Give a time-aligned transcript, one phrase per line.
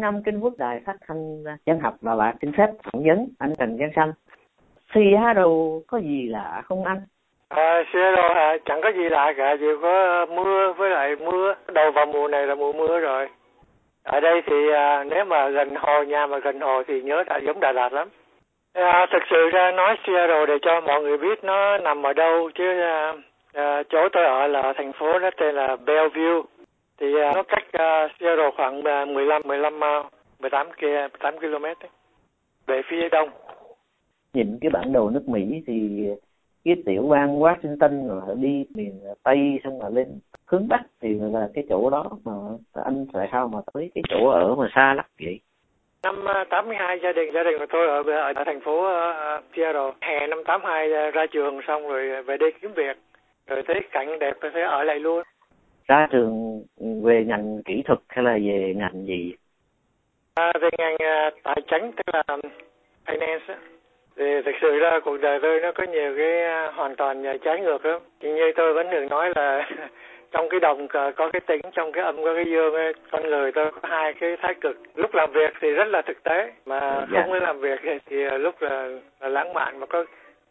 [0.00, 3.54] năm Kinh Quốc đại phát thanh dân học Đà Lạt xin phép phỏng vấn anh
[3.58, 4.12] Trần Giang Sanh.
[4.94, 5.44] Seattle
[5.86, 7.00] có gì lạ không anh?
[7.48, 11.54] À, Seattle à, chẳng có gì lạ cả, chỉ có mưa với lại mưa.
[11.72, 13.28] Đầu vào mùa này là mùa mưa rồi.
[14.02, 17.38] Ở đây thì à, nếu mà gần hồ, nhà mà gần hồ thì nhớ là
[17.38, 18.08] giống Đà Lạt lắm.
[18.72, 22.50] À, thực sự ra nói Seattle để cho mọi người biết nó nằm ở đâu
[22.54, 23.12] chứ à,
[23.54, 26.42] à, chỗ tôi ở là thành phố nó tên là Bellevue
[27.00, 29.80] thì à, nó cách à, Seattle khoảng à, 15 15
[30.40, 31.74] 18 kia 18 km ấy,
[32.66, 33.28] về phía đông.
[34.34, 36.06] Nhìn cái bản đồ nước Mỹ thì
[36.64, 40.06] cái tiểu bang Washington rồi đi miền Tây xong rồi lên
[40.46, 42.32] hướng Bắc thì là cái chỗ đó mà
[42.84, 45.40] anh tại sao mà tới cái chỗ ở mà xa lắm vậy?
[46.02, 49.90] Năm 82 gia đình gia đình của tôi ở ở, ở thành phố uh, Seattle.
[50.00, 52.96] Hè năm 82 ra trường xong rồi về đây kiếm việc.
[53.46, 55.22] Rồi thấy cảnh đẹp tôi thấy ở lại luôn.
[55.90, 56.62] Ra trường
[57.04, 59.34] về ngành kỹ thuật hay là về ngành gì?
[60.34, 62.22] À, về ngành uh, tài chính tức là
[63.06, 63.56] finance
[64.16, 67.60] thì thực sự ra cuộc đời tôi nó có nhiều cái uh, hoàn toàn trái
[67.60, 68.00] ngược lắm.
[68.20, 69.70] Như tôi vẫn thường nói là
[70.32, 73.52] trong cái đồng có cái tính trong cái âm có cái dương ấy, con người
[73.52, 77.06] tôi có hai cái thái cực lúc làm việc thì rất là thực tế mà
[77.12, 77.22] dạ.
[77.22, 78.88] không có làm việc thì lúc là,
[79.20, 80.04] là lãng mạn mà có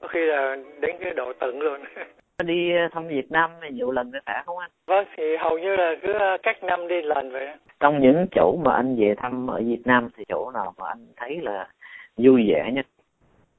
[0.00, 1.80] có khi là đến cái độ tận luôn
[2.42, 4.70] đi thăm Việt Nam nhiều lần nữa phải không anh?
[4.86, 7.48] Vâng, thì hầu như là cứ cách năm đi lần vậy.
[7.80, 11.06] Trong những chỗ mà anh về thăm ở Việt Nam thì chỗ nào mà anh
[11.16, 11.68] thấy là
[12.16, 12.86] vui vẻ nhất?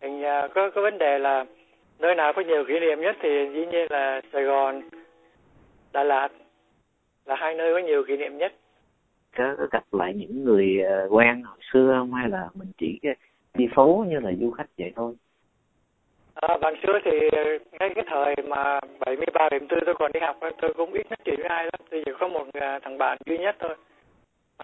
[0.01, 0.07] Thì
[0.55, 1.45] có có vấn đề là
[1.99, 4.81] nơi nào có nhiều kỷ niệm nhất thì dĩ nhiên là Sài Gòn,
[5.93, 6.29] Đà Lạt
[7.25, 8.53] là hai nơi có nhiều kỷ niệm nhất.
[9.37, 12.99] Có, có gặp lại những người ờ, quen hồi xưa không hay là mình chỉ
[13.53, 15.13] đi phố như là du khách vậy thôi?
[16.41, 17.11] À, bạn xưa thì
[17.79, 21.35] ngay cái thời mà 73, 74 tôi còn đi học tôi cũng ít nói chuyện
[21.35, 21.81] với ai lắm.
[21.91, 23.75] Bây giờ có một à, thằng bạn duy nhất thôi.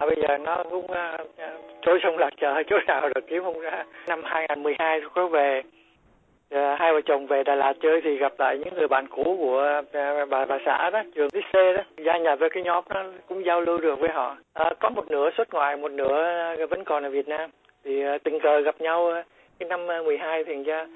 [0.00, 3.26] Mà bây giờ nó cũng à, à, uh, trôi sông lạc chờ chỗ nào được
[3.28, 3.84] kiếm không ra.
[4.08, 5.62] Năm 2012 tôi có về
[6.54, 9.36] uh, hai vợ chồng về Đà Lạt chơi thì gặp lại những người bạn cũ
[9.38, 13.04] của uh, bà bà xã đó trường XC đó gia nhập với cái nhóm đó
[13.28, 16.84] cũng giao lưu được với họ Uh, có một nửa xuất ngoại một nửa vẫn
[16.84, 17.50] còn ở Việt Nam
[17.84, 19.22] thì uh, tình cờ gặp nhau
[19.58, 20.86] cái năm 12 thì ra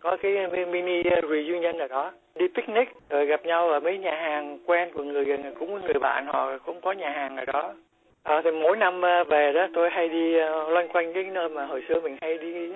[0.00, 2.12] có cái mini uh, reunion ở đó.
[2.34, 6.26] Đi picnic rồi gặp nhau ở mấy nhà hàng quen của người cũng người bạn
[6.26, 7.74] họ cũng có nhà hàng ở đó.
[8.22, 11.48] À, thì mỗi năm ờ, về đó tôi hay đi ờ, loanh quanh cái nơi
[11.48, 12.72] mà hồi xưa mình hay đi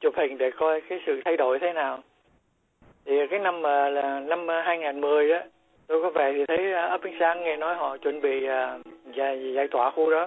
[0.00, 1.98] chụp hình để coi cái sự thay đổi thế nào.
[3.04, 5.38] Thì cái năm mà là năm 2010 đó
[5.86, 9.52] tôi có về thì thấy ở ánh sang nghe nói họ chuẩn bị uh, giải,
[9.54, 10.26] giải tỏa khu đó.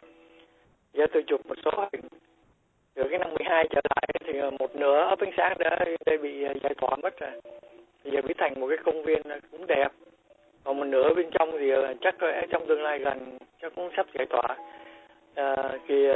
[0.94, 2.02] Giờ tôi chụp một số hình
[2.96, 6.42] từ cái năm 12 trở lại thì một nửa ấp ánh sáng đã, đây bị
[6.42, 7.32] giải tỏa mất rồi.
[8.04, 9.88] Bây giờ biến thành một cái công viên cũng đẹp.
[10.64, 12.16] Còn một nửa bên trong thì ờ, chắc
[12.52, 14.56] trong tương lai gần chắc cũng sắp giải tỏa.
[15.36, 15.56] À,
[15.88, 16.08] thì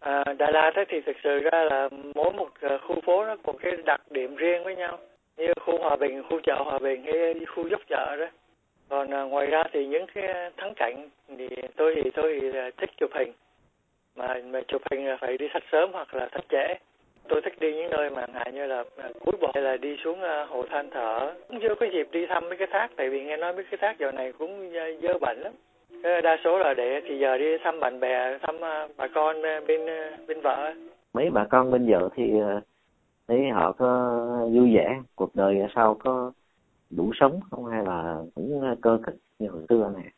[0.00, 2.48] À, Đà Lạt thì thực sự ra là mỗi một
[2.88, 4.98] khu phố nó có cái đặc điểm riêng với nhau.
[5.36, 8.26] Như khu Hòa Bình, khu chợ Hòa Bình hay khu dốc chợ đó.
[8.88, 12.90] Còn à, ngoài ra thì những cái thắng cảnh thì tôi thì tôi thì thích
[12.96, 13.32] chụp hình
[14.16, 16.74] mà mà chụp hình là phải đi thật sớm hoặc là thật trễ.
[17.28, 18.86] Tôi thích đi những nơi mà ngại như là uh,
[19.20, 21.34] cuối bộ hay là đi xuống uh, hồ Than Thở.
[21.48, 23.78] Cũng chưa có dịp đi thăm mấy cái thác tại vì nghe nói mấy cái
[23.80, 25.52] thác giờ này cũng uh, dơ bẩn lắm.
[26.22, 29.66] Đa số là để thì giờ đi thăm bạn bè thăm uh, bà con uh,
[29.66, 29.86] bên
[30.26, 30.72] bên vợ.
[31.14, 32.32] Mấy bà con bên vợ thì
[33.28, 34.18] thấy họ có
[34.54, 36.32] vui vẻ cuộc đời sau có
[36.90, 37.64] đủ sống không?
[37.66, 40.12] Hay là cũng cơ cực như hồi xưa này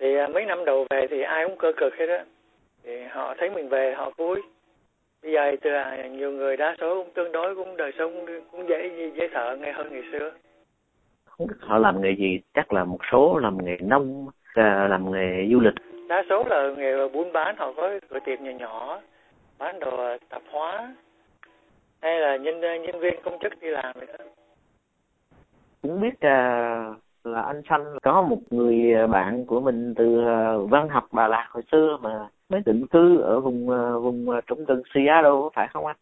[0.00, 2.18] thì mấy năm đầu về thì ai cũng cơ cực hết đó
[2.84, 4.42] thì họ thấy mình về họ vui.
[5.22, 8.68] Bây giờ thì là nhiều người đa số cũng tương đối cũng đời sống cũng
[8.68, 10.30] dễ dễ thở nghe hơn ngày xưa.
[11.24, 15.12] Không biết họ làm nghề gì chắc là một số làm nghề nông à, làm
[15.12, 15.74] nghề du lịch.
[16.08, 19.00] Đa số là nghề buôn bán họ có cửa tiệm nhỏ nhỏ
[19.58, 20.94] bán đồ tạp hóa
[22.02, 24.24] hay là nhân nhân viên công chức đi làm vậy đó.
[25.82, 26.94] Cũng biết à,
[27.24, 31.46] là anh Sanh có một người bạn của mình từ à, văn học Đà Lạt
[31.50, 35.86] hồi xưa mà mới định cư ở vùng à, vùng trung tâm Seattle phải không
[35.86, 35.96] anh?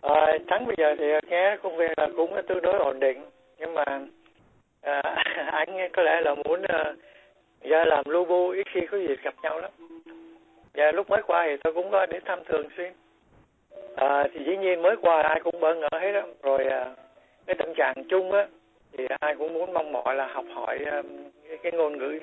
[0.00, 3.24] À, Thắng bây giờ thì nghe công việc là cũng tương đối ổn định
[3.58, 3.84] nhưng mà
[4.80, 5.02] à,
[5.52, 6.96] anh có lẽ là muốn uh,
[7.64, 9.70] giờ làm logo ít khi có dịp gặp nhau lắm.
[10.74, 12.92] Và lúc mới qua thì tôi cũng có đến thăm thường xuyên.
[13.96, 16.94] À, thì dĩ nhiên mới qua ai cũng bỡ ngỡ hết đó rồi à,
[17.46, 18.46] cái tâm trạng chung á
[18.98, 21.06] thì ai cũng muốn mong mỏi là học hỏi um,
[21.48, 22.18] cái, cái ngôn ngữ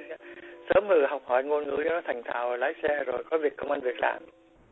[0.70, 3.58] sớm rồi học hỏi ngôn ngữ cho nó thành thạo lái xe rồi có việc
[3.58, 4.18] công ăn việc làm.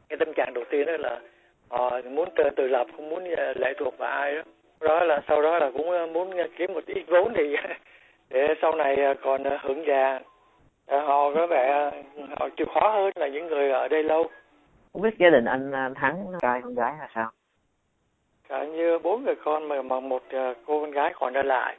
[0.09, 1.19] Cái tâm trạng đầu tiên đó là
[1.69, 3.23] họ muốn tự, tự lập không muốn
[3.55, 4.41] lệ thuộc vào ai đó.
[4.81, 7.55] Đó là sau đó là cũng muốn kiếm một ít vốn thì
[8.29, 10.19] để sau này còn hưởng già.
[10.87, 11.91] Họ có vẻ
[12.39, 14.27] họ chịu khó hơn là những người ở đây lâu.
[14.93, 17.31] Không biết gia đình anh, anh thắng trai con gái là sao?
[18.49, 20.23] Cả như bốn người con mà mà một
[20.65, 21.75] cô con gái còn ở lại.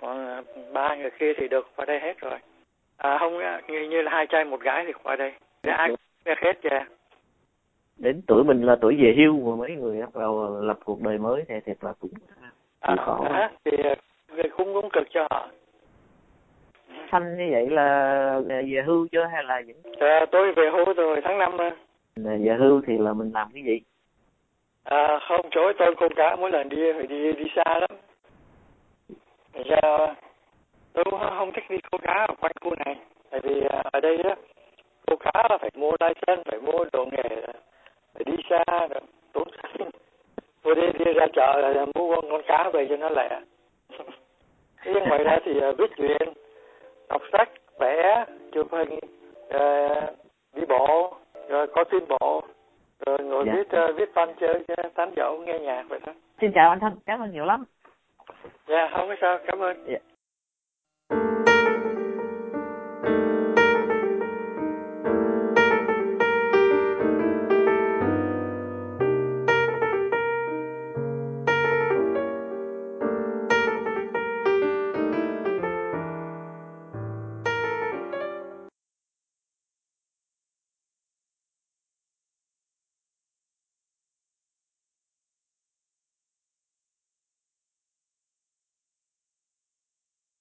[0.00, 2.38] Còn ba người kia thì được qua đây hết rồi
[2.96, 3.38] à không
[3.68, 5.32] như, như là hai trai một gái thì qua đây.
[5.62, 6.84] Để ai cũng hết kìa.
[7.96, 11.18] Đến tuổi mình là tuổi về hưu mà mấy người bắt đầu lập cuộc đời
[11.18, 12.10] mới thì thiệt là cũng
[12.80, 13.76] à, khó à, thì
[14.28, 15.48] người cũng cũng cực cho họ.
[17.10, 21.20] Thanh như vậy là về hưu chưa hay là những à, tôi về hưu rồi
[21.24, 21.56] tháng năm
[22.16, 23.80] về hưu thì là mình làm cái gì?
[24.84, 27.90] À, không chối tôi con cá mỗi lần đi phải đi đi xa lắm.
[29.64, 30.14] Giờ
[30.96, 31.04] tôi
[31.38, 32.96] không thích đi câu cá ở quanh khu này.
[33.30, 34.36] Tại vì à, ở đây á
[35.06, 37.36] câu cá là phải mua lai chân phải mua đồ nghề
[38.14, 38.88] phải đi xa
[39.32, 39.48] tốn
[39.78, 39.88] tiền
[40.62, 43.40] tôi đi, đi ra chợ là mua con, con cá về cho nó lẻ.
[44.84, 46.32] Thế ngoài ra thì uh, viết truyện
[47.08, 47.48] đọc sách
[47.78, 48.98] vẽ chụp hình
[50.54, 51.14] đi bộ
[51.48, 52.42] rồi có phim bộ
[53.06, 53.52] rồi ngồi dạ.
[53.56, 54.64] viết uh, viết văn chơi
[54.94, 56.12] tán dậu nghe nhạc vậy đó.
[56.40, 57.64] Xin chào anh thanh cảm ơn nhiều lắm.
[58.68, 59.84] Dạ không có sao cảm ơn.
[59.86, 59.98] Dạ